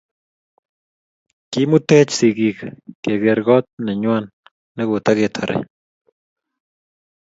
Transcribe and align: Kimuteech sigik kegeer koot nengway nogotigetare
Kimuteech 1.51 2.11
sigik 2.17 2.57
kegeer 3.03 3.39
koot 3.45 3.65
nengway 3.85 4.23
nogotigetare 4.75 5.57